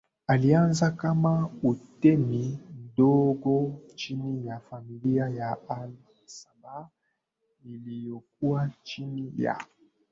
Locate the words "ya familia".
4.47-5.29